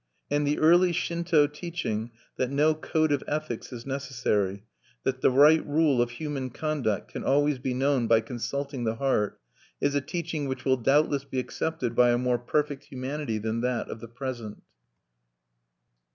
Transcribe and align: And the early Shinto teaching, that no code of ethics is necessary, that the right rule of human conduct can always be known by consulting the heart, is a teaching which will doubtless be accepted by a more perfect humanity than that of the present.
And 0.31 0.47
the 0.47 0.57
early 0.57 0.93
Shinto 0.93 1.45
teaching, 1.45 2.09
that 2.35 2.49
no 2.49 2.73
code 2.73 3.11
of 3.11 3.23
ethics 3.27 3.71
is 3.71 3.85
necessary, 3.85 4.63
that 5.03 5.21
the 5.21 5.29
right 5.29 5.63
rule 5.63 6.01
of 6.01 6.09
human 6.09 6.49
conduct 6.49 7.11
can 7.13 7.23
always 7.23 7.59
be 7.59 7.75
known 7.75 8.07
by 8.07 8.21
consulting 8.21 8.83
the 8.83 8.95
heart, 8.95 9.39
is 9.79 9.93
a 9.93 10.01
teaching 10.01 10.47
which 10.47 10.65
will 10.65 10.77
doubtless 10.77 11.23
be 11.23 11.37
accepted 11.37 11.93
by 11.93 12.09
a 12.09 12.17
more 12.17 12.39
perfect 12.39 12.85
humanity 12.85 13.37
than 13.37 13.61
that 13.61 13.89
of 13.91 13.99
the 13.99 14.07
present. 14.07 14.63